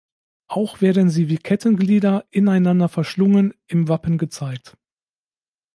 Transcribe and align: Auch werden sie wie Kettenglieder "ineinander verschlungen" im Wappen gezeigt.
Auch 0.47 0.81
werden 0.81 1.11
sie 1.11 1.29
wie 1.29 1.37
Kettenglieder 1.37 2.25
"ineinander 2.31 2.89
verschlungen" 2.89 3.53
im 3.67 3.87
Wappen 3.87 4.17
gezeigt. 4.17 4.75